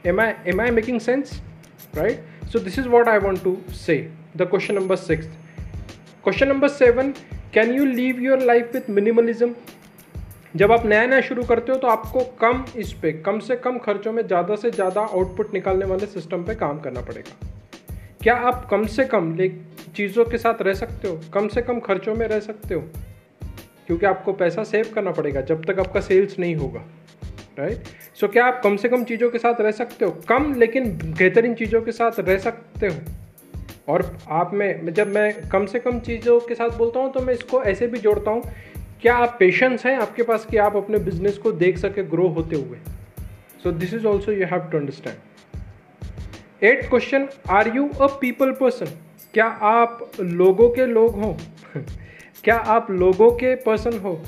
Am 0.06 0.20
I 0.20 0.32
am 0.48 0.60
I 0.60 0.70
making 0.70 1.00
sense 1.00 1.40
right 1.94 2.46
so 2.52 2.58
this 2.58 2.78
is 2.78 2.88
what 2.88 3.08
I 3.08 3.18
want 3.18 3.42
to 3.44 3.56
say 3.76 3.98
the 4.36 4.48
question 4.50 4.74
number 4.74 4.96
six 4.96 5.26
question 6.24 6.48
number 6.48 6.68
seven 6.68 7.12
can 7.54 7.74
you 7.74 7.84
live 7.84 8.20
your 8.20 8.40
life 8.42 8.70
with 8.74 8.90
minimalism 8.90 9.54
जब 10.56 10.72
आप 10.72 10.86
नया 10.86 11.06
नया 11.06 11.20
शुरू 11.20 11.42
करते 11.44 11.72
हो 11.72 11.78
तो 11.78 11.88
आपको 11.88 12.24
कम 12.40 12.64
इस 12.76 12.92
पर 12.92 13.20
कम 13.22 13.38
से 13.40 13.56
कम 13.58 13.78
खर्चों 13.78 14.12
में 14.12 14.26
ज़्यादा 14.26 14.56
से 14.56 14.70
ज़्यादा 14.70 15.00
आउटपुट 15.02 15.54
निकालने 15.54 15.86
वाले 15.86 16.06
सिस्टम 16.06 16.44
पे 16.44 16.54
काम 16.54 16.80
करना 16.80 17.00
पड़ेगा। 17.00 17.57
क्या 18.28 18.36
आप 18.36 18.66
कम 18.70 18.84
से 18.86 19.04
कम 19.04 19.34
ले 19.36 19.48
चीज़ों 19.96 20.24
के 20.24 20.38
साथ 20.38 20.62
रह 20.62 20.74
सकते 20.74 21.08
हो? 21.08 21.20
कम 21.34 21.46
से 21.48 21.62
कम 21.62 21.78
खर्चों 21.80 22.14
में 22.14 22.26
रह 22.28 22.40
सकते 22.40 22.74
हो। 22.74 22.80
क्योंकि 23.86 24.06
आपको 24.06 24.32
पैसा 24.32 24.64
सेव 24.64 24.90
करना 24.94 25.10
पड़ेगा 25.10 25.40
जब 25.40 25.64
तक 25.64 25.78
आपका 25.78 26.00
सेल्स 26.00 26.38
नहीं 26.38 26.56
होगा 26.56 26.82
राइट 27.58 27.84
सो 28.14 28.26
so, 28.26 28.32
क्या 28.32 28.44
आप 28.46 28.60
कम 28.64 28.76
से 28.76 28.88
कम 28.88 29.04
चीज़ों 29.04 29.30
के 29.30 29.38
साथ 29.38 29.60
रह 29.60 29.70
सकते 29.70 30.04
हो? 30.04 30.10
कम 30.28 30.54
लेकिन 30.54 30.90
बेहतरीन 31.18 31.54
चीज़ों 31.54 31.80
के 31.82 31.92
साथ 31.92 32.20
रह 32.20 32.38
सकते 32.38 32.86
हो। 32.86 33.92
और 33.92 34.18
आप 34.28 34.52
में 34.54 34.92
जब 34.92 35.14
मैं 35.14 35.48
कम 35.48 35.66
से 35.66 35.78
कम 35.78 36.00
चीज़ों 36.00 36.38
के 36.40 36.54
साथ 36.54 36.76
बोलता 36.78 37.00
हूँ 37.00 37.12
तो 37.12 37.20
मैं 37.20 37.34
इसको 37.34 37.62
ऐसे 37.62 37.86
भी 37.86 37.98
जोड़ता 37.98 38.30
हूँ 38.30 38.42
क्या 39.02 39.14
आप 39.14 39.36
पेशेंस 39.38 39.86
हैं 39.86 39.96
आपके 39.98 40.22
पास 40.22 40.46
कि 40.50 40.56
आप 40.56 40.76
अपने 40.76 40.98
बिज़नेस 40.98 41.38
को 41.38 41.52
देख 41.52 41.78
सके 41.78 42.04
ग्रो 42.04 42.28
होते 42.28 42.56
हुए? 42.56 42.78
So 43.62 43.72
this 43.72 43.94
is 43.94 44.06
also 44.06 44.32
you 44.32 44.46
have 44.46 44.68
to 44.72 44.78
understand 44.78 45.16
eight 46.62 46.88
question 46.90 47.28
are 47.50 47.76
you 47.76 47.88
a 47.88 48.06
people 48.20 48.50
person 48.52 48.86
क्या 49.34 49.46
आप 49.46 50.10
लोगों 50.20 50.68
के 50.70 50.86
लोग 50.86 51.14
हो? 51.14 51.36
क्या 52.44 52.56
आप 52.56 52.90
लोगों 52.90 53.30
के 53.30 53.54
पर्सन 53.54 53.98
हो? 53.98 54.22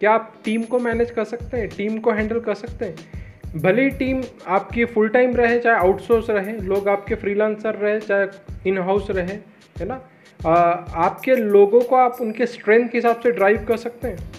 क्या 0.00 0.12
आप 0.12 0.34
टीम 0.44 0.62
को 0.62 0.78
मैनेज 0.78 1.10
कर 1.10 1.24
सकते 1.24 1.56
हैं? 1.56 1.68
टीम 1.68 1.98
को 1.98 2.10
हैंडल 2.10 2.40
कर 2.40 2.54
सकते 2.54 2.84
हैं? 2.84 2.96
भले 3.56 3.90
टीम 3.90 4.22
आपकी 4.46 4.84
फुल 4.84 5.08
टाइम 5.08 5.36
रहे 5.36 5.58
चाहे 5.58 5.76
आउटसोर्स 5.76 6.30
रहे 6.30 6.52
लोग 6.52 6.88
आपके 6.88 7.14
फ्रीलांसर 7.14 7.74
रहे 7.74 8.00
चाहे 8.00 8.26
इन 8.66 8.78
हाउस 8.78 9.10
रहे 9.10 9.36
है 9.78 9.84
ना? 9.84 10.00
आ, 10.46 10.54
आपके 11.06 11.36
लोगों 11.36 11.80
को 11.80 11.96
आप 11.96 12.18
उनके 12.20 12.46
स्ट्रेंथ 12.46 12.88
के 12.88 12.98
हिसाब 12.98 13.20
से 13.20 13.30
ड्राइव 13.30 13.64
कर 13.64 13.76
सकते 13.76 14.08
हैं। 14.08 14.32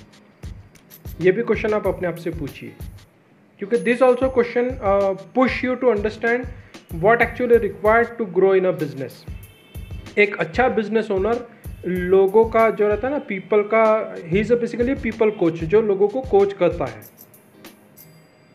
ये 1.22 1.32
भी 1.32 1.44
क्वेश्चन 1.44 1.74
आप 1.74 1.88
अपने 1.88 2.08
आप 2.08 2.16
से 2.16 2.30
पूछिए। 2.30 2.76
क्योंकि 3.60 3.78
this 3.78 4.02
also 4.02 4.30
question 4.30 4.70
push 5.36 5.64
you 5.64 5.76
to 5.76 5.88
understand 5.88 6.46
what 6.92 7.22
actually 7.22 7.58
required 7.58 8.18
to 8.18 8.26
grow 8.36 8.54
in 8.56 8.66
a 8.66 8.72
business 8.74 9.24
एक 10.18 10.36
अच्छा 10.40 10.68
बिज़नेस 10.70 11.12
ओनर 11.12 11.46
लोगों 11.88 12.44
का 12.50 12.70
जो 12.70 12.88
रहता 12.88 13.08
है 13.08 13.14
ना 13.14 13.20
पीपल 13.28 13.62
का 13.74 13.84
ही 14.26 14.40
is 14.40 14.54
a 14.54 14.56
basically 14.56 14.94
people 14.96 15.30
coach 15.32 15.64
जो 15.64 15.82
लोगों 15.82 16.08
को 16.08 16.22
कोच 16.22 16.54
करता 16.54 16.86
है। 16.86 17.02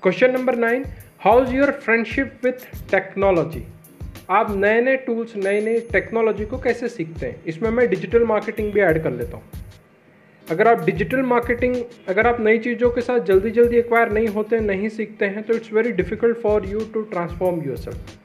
Question 0.03 0.33
number 0.33 0.57
nine 0.57 0.85
how 1.21 1.43
is 1.43 1.55
your 1.55 1.71
friendship 1.85 2.41
with 2.45 2.67
technology 2.91 3.65
आप 4.31 4.51
नए 4.57 4.81
नए 4.81 4.97
टूल्स 5.07 5.37
नए 5.37 5.61
नए 5.61 5.81
टेक्नोलॉजी 5.93 6.45
को 6.45 6.59
कैसे 6.59 6.89
सीखते 6.89 7.27
हैं? 7.27 7.43
इसमें 7.45 7.71
मैं 7.71 7.89
डिजिटल 7.91 8.25
मार्केटिंग 8.25 8.73
भी 8.73 8.81
ऐड 8.81 9.03
कर 9.03 9.13
लेता 9.13 9.37
हूँ। 9.37 9.43
अगर 10.47 10.69
आप 10.69 10.85
डिजिटल 10.85 11.23
मार्केटिंग 11.25 11.77
अगर 12.09 12.27
आप 12.27 12.41
नई 12.41 12.59
चीज़ों 12.59 12.91
के 12.91 13.01
साथ 13.01 13.21
जल्दी 13.25 13.51
जल्दी 13.51 13.77
एक्वायर 13.77 14.13
नहीं 14.13 14.29
होते, 14.29 14.61
नहीं 14.61 14.89
सीखते 14.89 15.27
हैं 15.27 15.43
तो 15.43 15.55
it's 15.55 15.73
very 15.73 15.93
difficult 15.93 16.39
for 16.39 16.67
you 16.67 16.81
to 16.95 17.03
transform 17.13 17.63
yourself 17.79 18.19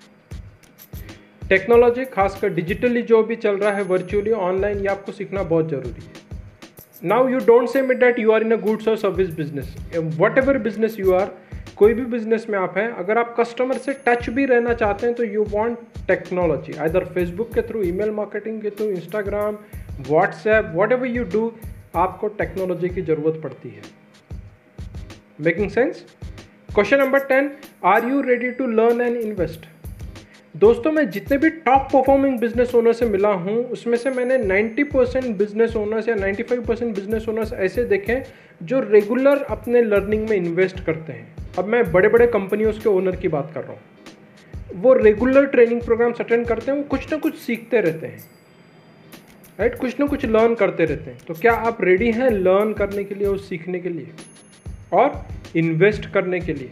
technology, 1.50 2.04
खासकर 2.06 2.54
डिजिटली 2.54 3.02
जो 3.04 3.22
भी 3.24 3.36
चल 3.38 3.58
रहा 3.58 3.72
है 3.72 3.82
वर्चुअली 3.86 4.32
ऑनलाइन 4.44 4.80
ये 4.80 4.88
आपको 4.88 5.12
सीखना 5.12 5.44
बहुत 5.44 5.70
ज़रूरी 5.70 6.02
है। 6.02 6.24
Now 7.04 7.28
you 7.30 7.40
don't 7.48 7.70
say 7.70 7.82
meet 7.82 7.98
that 8.00 8.20
you 8.20 8.32
are 8.32 8.44
in 8.44 8.52
a 8.52 8.56
goods 8.62 8.88
और 8.88 8.96
service 8.98 9.30
business 9.38 9.76
whatever 10.38 10.58
business 10.60 10.96
you 11.00 11.14
are 11.14 11.32
कोई 11.78 11.94
भी 11.94 12.06
बिज़नेस 12.08 12.46
में 12.50 12.58
आप 12.60 12.78
हैं, 12.78 12.88
अगर 12.90 13.18
आप 13.18 13.36
कस्टमर 13.40 13.78
से 13.78 13.94
टच 14.08 14.30
भी 14.30 14.46
रहना 14.46 14.74
चाहते 14.74 15.06
हैं 15.08 15.16
तो 15.16 15.24
यू 15.24 15.44
वांट 15.50 15.78
टेक्नोलॉजी 16.08 16.74
इधर 16.86 17.06
फेसबुक 17.14 17.54
के 17.54 17.62
थ्रू 17.62 17.82
ईमेल 17.84 18.12
मार्केटिंग 18.14 18.62
के 18.62 18.70
through 18.72 18.90
Instagram 18.90 19.58
WhatsApp 20.10 20.72
whatever 20.92 21.08
you 21.08 21.24
do 21.34 21.52
आपको 21.96 22.28
टेक्नोलॉजी 22.38 22.90
की 22.90 23.02
ज़रूरत 23.02 23.42
पड़ती 23.44 23.70
है। 23.70 23.82
Making 25.42 25.70
sense 25.70 26.06
question 26.74 27.00
number 27.00 27.20
ten 27.26 27.52
are 27.86 28.10
you 28.10 28.22
ready 28.24 28.52
to 28.52 28.68
learn 28.72 29.02
and 29.02 29.18
invest 29.18 29.66
दोस्तों, 30.56 30.92
मैं 30.92 31.10
जितने 31.10 31.38
भी 31.38 31.50
टॉप 31.50 31.88
परफॉर्मिंग 31.94 32.40
बिज़नेस 32.40 32.76
ओनर 32.76 32.94
से 32.94 33.06
मिला 33.06 33.30
हूँ, 33.30 33.56
उसमें 33.64 33.98
से 33.98 34.10
मैंने 34.10 34.38
90 34.38 34.84
परसेंट 34.84 35.38
बिज़नेस 35.38 35.76
ओनर्स 35.76 36.08
या 36.10 36.16
95 36.16 36.66
परसेंट 36.68 36.96
बिज़नेस 36.96 37.28
ओनर्स 37.30 37.54
ऐसे 37.54 37.84
देखे 37.84 38.24
जो 38.64 38.80
रेगुलर 38.80 39.42
अपने 39.42 39.82
लर्निंग 39.82 40.30
में 40.30 40.38
इन्वेस्ट 40.38 40.80
करते 40.80 41.14
हैं। 41.14 41.36
अब 41.60 41.66
मैं 41.66 41.92
बड़े 41.92 42.10
बड़े 42.10 42.28
कंपनियों 42.28 42.72
के 42.72 42.90
ओनर 42.90 43.16
की 43.16 43.28
बात 43.28 43.52
कर 43.54 43.62
रहा 43.62 43.72
हूँ। 43.72 43.80
वो 44.82 44.94
रेगुलर 44.94 45.46
ट्रेनिंग 45.46 45.82
प्रोग्राम्स 45.82 46.22
अटेंड 46.22 46.48
करते 46.48 46.72
हैं, 46.72 46.78
वो 46.78 46.84
कुछ 46.84 47.12
ना 47.12 47.18
कुछ 47.18 47.36
सीखते 47.36 47.82
रहते 47.82 48.08
हैं। 48.08 48.24
राइट 49.60 49.78
कुछ 49.80 50.00
ना 50.00 50.06
कुछ 50.06 50.26
लर्न 50.26 50.56
करते 50.56 50.86
रहते 50.86 51.12
हैं। 51.12 51.20
तो 51.28 51.34
क्या 51.34 51.54
आप 51.54 51.78
रेडी 51.82 52.12
हैं 52.12 52.30
लर्न 52.30 52.74
करने 52.74 53.04
के 53.04 53.16
लिए 53.16 53.28
और 53.28 53.38
सीखने 53.38 53.80
के 53.80 53.90
लिए? 53.90 54.08
और 54.94 55.26
इन्वेस्ट 55.56 56.06
करने 56.06 56.40
के 56.40 56.54
लिए? 56.54 56.70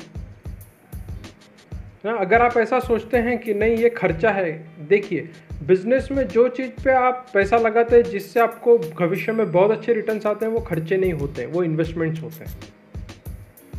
ना, 2.03 2.11
अगर 2.11 2.41
आप 2.41 2.57
ऐसा 2.57 2.79
सोचते 2.79 3.17
हैं 3.17 3.37
कि 3.39 3.53
नहीं, 3.53 3.75
ये 3.77 3.89
खर्चा 3.89 4.31
है, 4.31 4.51
देखिए 4.87 5.29
बिज़नेस 5.67 6.07
में 6.11 6.27
जो 6.27 6.47
चीज़ 6.47 6.83
पे 6.83 6.91
आप 6.93 7.25
पैसा 7.33 7.57
लगाते 7.57 7.95
हैं, 7.95 8.03
जिससे 8.03 8.39
आपको 8.39 8.77
भविष्य 8.77 9.31
में 9.31 9.51
बहुत 9.51 9.71
अच्छे 9.71 9.93
रिटर्न्स 9.93 10.25
आते 10.25 10.45
हैं, 10.45 10.51
वो 10.53 10.59
खर्चे 10.61 10.97
नहीं 10.97 11.13
होते 11.13 11.45
वो 11.45 11.63
इन्वेस्टमेंट्स 11.63 12.21
होते 12.21 12.45
हैं 12.45 12.71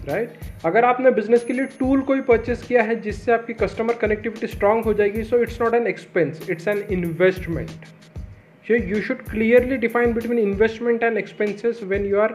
राइट 0.06 0.28
right? 0.28 0.66
अगर 0.66 0.84
आपने 0.84 1.10
बिज़नेस 1.10 1.44
के 1.44 1.52
लिए 1.52 1.66
टूल 1.78 2.00
कोई 2.02 2.20
परचेस 2.20 2.62
किया 2.62 2.82
है, 2.82 3.00
जिससे 3.00 3.32
आपकी 3.32 3.54
कस्टमर 3.54 3.94
कनेक्टिविटी 4.00 4.46
स्ट्रांग 4.46 4.84
हो 4.84 4.94
जाएगी 4.94 5.22
so 5.24 5.42
it's 5.42 5.60
not 5.62 5.74
an 5.74 5.86
expense 5.86 6.50
it's 6.50 6.68
an 6.68 6.84
investment 6.90 7.92
so 8.66 8.76
you 8.90 9.00
should 9.06 9.18
clearly 9.30 9.76
define 9.80 10.12
between 10.14 10.38
investment 10.42 11.02
and 11.02 11.18
expenses 11.18 11.80
when 11.88 12.06
you 12.10 12.20
are 12.20 12.28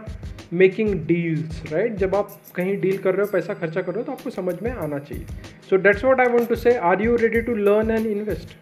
making 0.53 0.93
deals 1.07 1.61
right 1.71 1.95
जब 1.95 2.15
आप 2.15 2.29
कहीं 2.55 2.79
डील 2.81 2.97
कर 2.97 3.15
रहे 3.15 3.25
हो, 3.25 3.31
पैसा 3.31 3.53
खर्चा 3.53 3.81
कर 3.81 3.91
रहे 3.91 4.01
हो 4.01 4.05
तो 4.05 4.11
आपको 4.11 4.29
समझ 4.29 4.55
में 4.63 4.71
आना 4.71 4.99
चाहिए। 4.99 5.25
So 5.69 5.75
that's 5.77 6.03
what 6.05 6.19
I 6.19 6.27
want 6.27 6.49
to 6.49 6.55
say 6.55 6.75
are 6.77 7.01
you 7.01 7.15
ready 7.17 7.41
to 7.41 7.55
learn 7.57 7.91
and 7.91 8.07
invest 8.07 8.55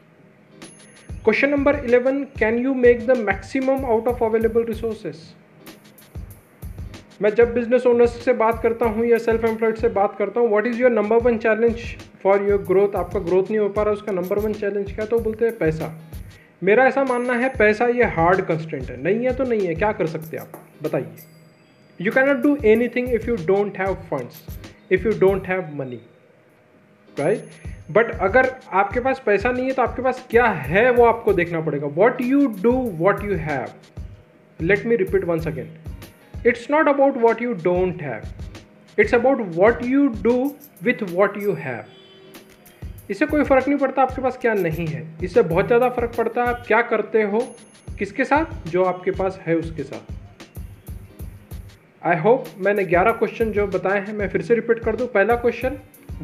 question 1.23 1.49
number 1.49 1.75
eleven 1.85 2.23
can 2.39 2.57
you 2.57 2.73
make 2.75 3.05
the 3.07 3.17
maximum 3.19 3.85
out 3.85 4.07
of 4.07 4.23
available 4.23 4.63
resources 4.63 5.33
मैं 7.21 7.29
जब 7.35 7.53
बिज़नेस 7.53 7.85
ओनर्स 7.87 8.19
से 8.23 8.33
बात 8.35 8.61
करता 8.63 8.85
हूँ 8.85 9.05
या 9.05 9.17
सेल्फ 9.17 9.45
एम्प्लॉयड 9.45 9.75
से 9.75 9.89
बात 9.91 10.15
करता 10.17 10.39
हूँ 10.39 10.49
what 10.49 10.67
is 10.67 10.81
your 10.81 10.91
number 10.91 11.21
one 11.23 11.37
challenge 11.37 11.79
for 12.23 12.43
your 12.49 12.61
growth 12.63 12.95
आपका 12.95 13.19
ग्रोथ 13.19 13.43
नहीं 13.43 13.59
हो 13.59 13.69
पा 13.69 13.83
रहा, 13.83 13.93
उसका 13.93 14.11
नंबर 14.11 14.39
वन 14.39 14.53
चैलेंज 14.53 14.93
क्या 14.95 15.05
तो 15.05 15.19
बोलते 15.19 15.45
हैं 15.45 15.57
पैसा। 15.57 15.93
मेरा 16.61 16.85
ऐसा 16.87 17.03
मानना 17.03 17.33
है, 17.33 17.49
पैसा 17.49 17.87
ये 17.87 18.03
हार्ड 18.11 18.41
कंस्टेंट 18.41 18.89
है। 18.89 19.01
नहीं 19.03 19.25
है 19.25 19.35
तो 19.35 19.43
नहीं 19.43 19.67
है, 19.67 19.73
क्या 19.75 19.91
कर 19.91 20.07
सकते 20.07 20.37
आप? 20.37 20.61
बताइए। 20.83 21.36
You 21.99 22.11
cannot 22.11 22.37
do 22.37 22.55
anything 22.87 23.13
if 23.13 23.27
you 23.29 23.35
don't 23.45 23.77
have 23.79 23.93
funds 24.09 24.45
if 24.91 25.07
you 25.07 25.11
don't 25.19 25.47
have 25.47 25.69
money 25.75 25.99
right 27.17 27.91
but 27.91 28.11
अगर 28.21 28.49
आपके 28.73 28.99
पास 28.99 29.21
पैसा 29.25 29.51
नहीं 29.51 29.65
है 29.65 29.73
तो 29.73 29.81
आपके 29.81 30.01
पास 30.01 30.25
क्या 30.31 30.45
है 30.45 30.89
वो 30.91 31.05
आपको 31.05 31.33
देखना 31.33 31.61
पड़ेगा। 31.61 31.87
What 31.95 32.21
you 32.21 32.47
do 32.61 32.71
what 32.99 33.23
you 33.23 33.35
have 33.41 33.67
let 34.59 34.85
me 34.85 34.95
repeat 34.95 35.25
once 35.25 35.47
again 35.47 35.69
it's 36.45 36.69
not 36.71 36.87
about 36.87 37.17
what 37.17 37.41
you 37.41 37.53
don't 37.63 38.01
have 38.01 38.99
it's 38.99 39.13
about 39.15 39.41
what 39.55 39.83
you 39.85 40.07
do 40.23 40.35
with 40.83 41.03
what 41.11 41.37
you 41.43 41.53
have 41.55 41.83
इससे 43.11 43.25
कोई 43.25 43.43
फ़र्क 43.43 43.67
नहीं 43.67 43.79
पड़ता 43.79 44.01
आपके 44.01 44.21
पास 44.21 44.37
क्या 44.37 44.53
नहीं 44.53 44.85
है। 44.87 45.01
इससे 45.23 45.41
बहुत 45.43 45.67
ज़्यादा 45.67 45.89
फ़र्क 45.89 46.15
पड़ता 46.17 46.41
है 46.43 46.47
आप 46.47 46.63
क्या 46.67 46.81
करते 46.81 47.21
हो, 47.23 47.39
किसके 47.99 48.23
साथ, 48.25 48.67
जो 48.69 48.83
आपके 48.83 49.11
पास 49.11 49.39
है 49.45 49.55
उसके 49.55 49.83
साथ। 49.83 50.11
आई 52.01 52.17
होप 52.21 52.45
मैंने 52.65 52.83
11 52.85 53.11
क्वेश्चन 53.19 53.51
जो 53.51 53.65
बताए 53.67 53.99
हैं, 53.99 54.13
मैं 54.13 54.27
फिर 54.29 54.41
से 54.41 54.55
रिपीट 54.55 54.79
कर 54.79 54.95
दूँ। 54.95 55.07
पहला 55.13 55.35
question 55.35 55.77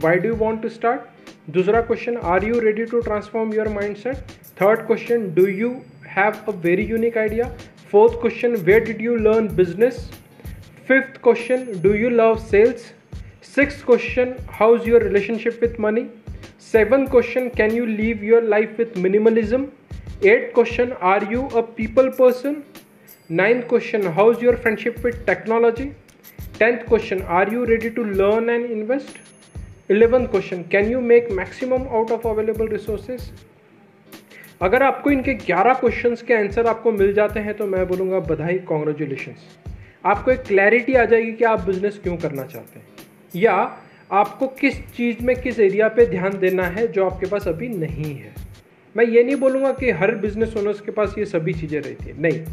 why 0.03 0.17
do 0.17 0.33
want 0.35 0.61
to 0.61 0.69
start 0.69 1.51
दूसरा 1.51 1.81
question 1.81 2.17
are 2.33 2.43
you 2.43 2.59
ready 2.59 2.85
to 2.91 2.99
transform 3.01 3.53
your 3.53 3.67
mindset 3.97 4.17
third 4.61 4.85
question 4.87 5.27
do 5.35 5.45
you 5.47 5.69
have 6.07 6.33
a 6.47 6.55
very 6.63 6.83
unique 6.85 7.17
idea 7.17 7.49
fourth 7.91 8.19
question 8.21 8.55
where 8.65 8.83
did 8.85 9.01
you 9.01 9.15
learn 9.17 9.47
business 9.55 9.97
fifth 10.87 11.21
question 11.23 11.65
do 11.83 11.93
you 11.93 12.09
love 12.09 12.35
sales 12.51 12.91
six 13.55 13.83
question 13.83 14.35
how 14.51 14.75
is 14.75 14.89
your 14.89 15.03
relationship 15.03 15.59
with 15.61 15.79
money 15.79 16.05
seven 16.71 17.05
question 17.07 17.49
can 17.57 17.71
you 17.71 17.85
live 17.85 18.23
your 18.29 18.43
life 18.49 18.79
with 18.79 18.97
minimalism 18.97 19.67
eight 20.25 20.51
question 20.55 20.93
are 21.03 21.27
you 21.31 21.41
a 21.41 21.61
people 21.77 22.09
person? 22.19 22.55
Ninth 23.29 23.67
question 23.69 24.07
how 24.07 24.31
is 24.31 24.43
your 24.45 24.55
friendship 24.55 24.95
with 25.05 25.25
technology 25.25 25.85
tenth 26.59 26.77
question 26.77 27.21
are 27.31 27.53
you 27.53 27.63
ready 27.63 27.89
to 27.89 28.03
learn 28.03 28.49
and 28.49 28.65
invest 28.71 29.91
eleventh 29.91 30.27
question 30.27 30.63
can 30.71 30.91
you 30.91 31.01
make 31.01 31.31
maximum 31.31 31.87
out 31.87 32.11
of 32.11 32.27
available 32.27 32.67
resources 32.67 33.31
अगर 34.61 34.83
आपको 34.83 35.11
इनके 35.11 35.33
ग्यारह 35.33 35.73
question 35.73 36.15
के 36.27 36.33
answer 36.33 36.67
आपको 36.67 36.91
मिल 36.91 37.13
जाते 37.13 37.39
हैं 37.39 37.53
तो 37.53 37.67
मैं 37.67 37.87
बोलूँगा 37.87 38.19
बधाई 38.19 38.57
कॉन्ग्रेचुलेशन 38.67 39.35
आपको 40.05 40.31
एक 40.31 40.41
क्लैरिटी 40.41 40.93
आ 40.93 41.05
जाएगी 41.05 41.31
कि 41.31 41.43
आप 41.43 41.59
बिज़नेस 41.59 41.99
क्यों 42.03 42.15
करना 42.17 42.43
चाहते 42.43 42.79
हैं. 42.79 42.85
या 43.35 43.53
आपको 44.11 44.47
किस 44.47 44.79
चीज़ 44.95 45.23
में, 45.25 45.35
किस 45.35 45.59
एरिया 45.59 45.87
पे 45.87 46.05
ध्यान 46.05 46.37
देना 46.39 46.63
है 46.63 46.87
जो 46.87 47.05
आपके 47.05 47.25
पास 47.25 47.47
अभी 47.47 47.69
नहीं 47.69 48.15
है. 48.15 48.33
मैं 48.95 49.05
ये 49.05 49.23
नहीं 49.23 49.35
बोलूँगा 49.35 49.71
कि 49.71 49.91
हर 49.91 50.15
बिज़नेस 50.15 50.57
ओनर्स 50.57 50.81
के 50.81 50.91
पास 50.91 51.15
ये 51.17 51.25
सभी 51.25 51.53
चीज़ें 51.53 51.79
रहती 51.81 52.05
हैं. 52.05 52.19
नहीं. 52.21 52.45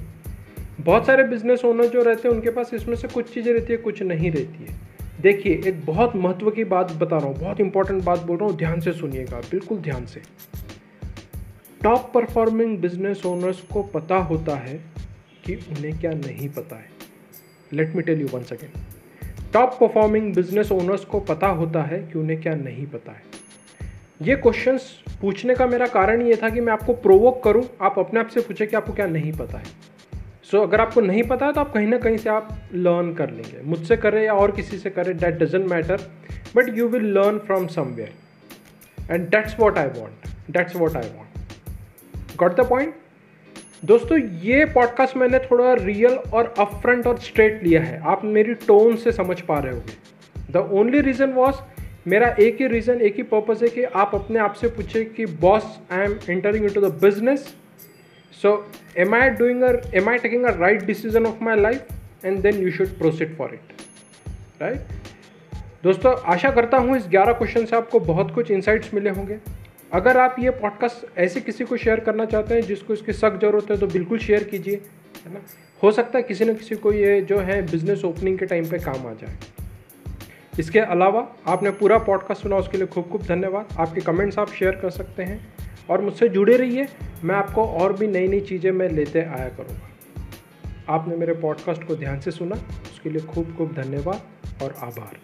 बहुत 0.80 1.06
सारे 1.06 1.24
बिज़नेस 1.24 1.64
ओनर 1.64 1.86
जो 1.86 2.02
रहते 2.02 2.28
हैं, 2.28 2.34
उनके 2.34 2.50
पास 2.50 2.74
इसमें 2.74 2.94
से 2.96 3.08
कुछ 3.08 3.32
चीज़ें 3.34 3.52
रहती 3.52 3.72
है, 3.72 3.76
कुछ 3.78 4.02
नहीं 4.02 4.30
रहती 4.30 4.64
है। 4.64 4.78
देखिए, 5.20 5.60
एक 5.66 5.84
बहुत 5.86 6.16
महत्व 6.16 6.50
की 6.50 6.64
बात 6.64 6.92
बता 6.92 7.16
रहा 7.16 7.26
हूँ, 7.26 7.38
बहुत 7.38 7.60
इंपॉर्टेंट 7.60 8.02
बात 8.04 8.18
बोल 8.18 8.36
रहा 8.36 8.48
हूँ, 8.48 8.56
ध्यान 8.56 8.80
से 8.80 8.92
सुनिएगा, 8.92 9.40
बिल्कुल 9.40 9.78
ध्यान 9.78 10.06
से। 10.06 10.22
टॉप 11.82 12.10
परफॉर्मिंग 12.14 12.78
बिज़नेस 12.78 13.26
ओनर्स 13.26 13.60
को 13.62 13.82
पता 13.82 14.16
होता 14.16 14.54
है 14.56 14.76
कि 15.46 15.54
उन्हें 15.54 15.98
क्या 15.98 16.10
नहीं 16.10 16.48
पता 16.48 16.76
है। 16.76 16.88
Let 17.72 17.94
me 17.96 18.02
tell 18.02 18.20
you 18.20 18.28
one 18.32 18.42
second 18.42 19.52
top 19.52 19.76
performing 19.80 20.34
business 20.34 20.72
owners 20.72 21.04
को 21.04 21.20
पता 21.20 21.46
होता 21.46 21.82
है 21.82 21.98
कि 22.02 22.18
उन्हें 22.18 22.40
क्या 22.42 22.54
नहीं 22.54 22.86
पता 22.86 23.12
है। 23.12 23.22
ये 24.22 24.36
क्वेश्चंस 24.36 24.90
पूछने 25.20 25.54
का 25.54 25.66
मेरा 25.66 25.86
कारण 25.86 26.22
ये 26.22 26.36
था 26.36 26.48
कि 26.48 26.60
मैं 26.60 26.72
आपको 26.72 26.92
प्रोवोक 26.94 27.42
करूँ, 27.44 27.64
आप 27.80 27.98
अपने 27.98 28.20
आप 28.20 28.28
से 28.28 28.40
पूछे 28.40 28.66
कि 28.66 28.76
आपको 28.76 28.92
क्या 28.92 29.06
नहीं 29.06 29.32
पता 29.32 29.58
है। 29.58 29.89
सो 30.50 30.56
so, 30.56 30.62
अगर 30.62 30.80
आपको 30.80 31.00
नहीं 31.00 31.22
पता 31.22 31.46
है 31.46 31.52
तो 31.52 31.60
आप 31.60 31.72
कहीं 31.72 31.86
ना 31.86 31.98
कहीं 31.98 32.16
से 32.16 32.30
आप 32.30 32.48
लर्न 32.74 33.12
कर 33.14 33.30
लेंगे। 33.30 33.60
मुझसे 33.64 33.96
करें 33.96 34.22
या 34.24 34.32
और 34.34 34.50
किसी 34.50 34.78
से 34.78 34.90
करें 34.90 35.16
that 35.16 35.34
doesn't 35.34 35.66
matter 35.70 36.00
but 36.56 36.78
you 36.78 36.88
will 36.88 37.04
learn 37.04 37.38
from 37.38 37.66
somewhere 37.66 39.12
and 39.12 39.28
that's 39.28 39.56
what 39.60 39.78
I 39.78 39.86
want 39.86 40.28
that's 40.50 40.76
what 40.76 40.96
I 40.96 41.10
want 41.16 42.36
got 42.36 42.56
the 42.56 42.68
point 42.68 42.94
दोस्तों 43.84 44.18
ये 44.18 44.64
पॉडकास्ट 44.64 45.16
मैंने 45.16 45.38
थोड़ा 45.38 45.72
रियल 45.74 46.14
और 46.14 46.54
अपफ्रंट 46.58 47.06
और 47.06 47.18
स्ट्रेट 47.18 47.62
लिया 47.62 47.82
है। 47.82 48.00
आप 48.04 48.24
मेरी 48.24 48.54
टोन 48.54 48.96
से 48.96 49.12
समझ 49.12 49.40
पा 49.40 49.58
रहे 49.58 49.74
होगे। 49.74 50.52
द 50.52 50.56
ओनली 50.56 51.00
रीज़न 51.00 51.30
वॉज़ 51.30 51.56
मेरा 52.06 52.34
एक 52.40 52.60
ही 52.60 52.66
रीज़न 52.66 53.00
एक 53.00 53.16
ही 53.16 53.22
पर्पज़ 53.22 53.64
है 53.64 53.70
कि 53.70 53.84
आप 53.84 54.14
अपने 54.14 54.38
आप 54.38 54.54
से 54.54 54.68
पूछें 54.68 55.12
कि 55.12 55.26
boss 55.26 55.78
I 55.92 56.04
am 56.04 56.18
entering 56.30 56.64
into 56.70 56.80
the 56.80 56.92
business 56.94 57.54
so 58.42 58.70
am 58.96 59.14
I 59.14 59.30
doing 59.30 59.62
am 59.94 60.08
I 60.08 60.18
taking 60.18 60.44
a 60.44 60.56
right 60.56 60.84
decision 60.84 61.26
of 61.26 61.44
my 61.44 61.60
life 61.60 62.24
and 62.24 62.38
then 62.42 62.62
you 62.62 62.70
should 62.70 62.98
proceed 62.98 63.36
for 63.36 63.54
it 63.54 63.72
right 64.62 64.98
दोस्तों, 65.84 66.12
आशा 66.26 66.50
करता 66.50 66.78
हूँ 66.78 66.96
इस 66.96 67.06
ग्यारह 67.10 67.32
क्वेश्चन 67.32 67.64
से 67.66 67.76
आपको 67.76 68.00
बहुत 68.02 68.34
कुछ 68.34 68.50
इंसाइट्स 68.50 68.92
मिले 68.94 69.10
होंगे। 69.10 69.38
अगर 69.92 70.16
आप 70.16 70.36
ये 70.38 70.50
पॉडकास्ट 70.50 71.18
ऐसे 71.18 71.40
किसी 71.40 71.64
को 71.64 71.76
शेयर 71.76 72.00
करना 72.00 72.24
चाहते 72.24 72.54
हैं 72.54 72.62
जिसको 72.62 72.92
इसकी 72.94 73.12
सख्त 73.12 73.40
ज़रूरत 73.40 73.70
है 73.70 73.76
तो 73.78 73.86
बिल्कुल 73.86 74.18
शेयर 74.18 74.44
कीजिए, 74.44 74.74
है 75.26 75.32
ना? 75.34 75.40
हो 75.82 75.92
सकता 75.92 76.18
है 76.18 76.22
किसी 76.22 76.44
न 76.44 76.54
किसी 76.54 76.74
को 76.74 76.92
ये 76.92 77.20
जो 77.22 77.38
है 77.38 77.60
बिज़नेस 77.62 78.04
ओपनिंग 78.04 78.38
के 78.38 78.46
टाइम 78.46 78.68
पे 78.70 78.78
काम 78.78 79.06
आ 79.06 79.12
जाए। 79.14 79.36
इसके 80.58 80.80
अलावा 80.80 81.26
आपने 81.46 81.70
पूरा 81.70 81.98
पॉडकास्ट 81.98 82.42
सुना, 82.42 82.56
उसके 82.56 82.78
लिए 82.78 82.86
खूब 82.86 83.08
खूब 83.10 83.22
धन्यवाद। 83.22 83.76
आपके 83.78 84.00
कमेंट्स 84.00 84.38
आप 84.38 84.52
शेयर 84.52 84.76
कर 84.76 84.90
सकते 84.90 85.22
हैं। 85.22 85.40
और 85.90 86.00
मुझसे 86.00 86.28
जुड़े 86.28 86.56
रहिए। 86.56 86.88
मैं 87.24 87.34
आपको 87.34 87.64
और 87.64 87.92
भी 87.92 88.06
नई 88.06 88.28
नई 88.28 88.40
चीज़ें 88.40 88.70
मैं 88.72 88.88
लेते 88.88 89.20
आया 89.20 89.48
करूँगा। 89.48 89.90
आपने 90.88 91.16
मेरे 91.16 91.32
पॉडकास्ट 91.32 91.84
को 91.84 91.96
ध्यान 91.96 92.20
से 92.20 92.30
सुना। 92.30 92.56
उसके 92.92 93.10
लिए 93.10 93.22
खूब 93.22 93.56
खूब 93.56 93.72
धन्यवाद 93.72 94.62
और 94.62 94.74
आभार। 94.78 95.18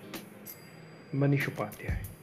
मनीष 1.15 1.49
उपाध्याय। 1.49 2.16